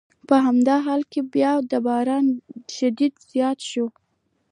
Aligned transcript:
په 0.27 0.35
همدې 0.45 0.75
حال 0.85 1.01
کې 1.11 1.21
بیا 1.33 1.51
د 1.71 1.73
باران 1.87 2.25
شدت 2.75 3.13
زیات 3.31 3.59
شو. 3.69 3.85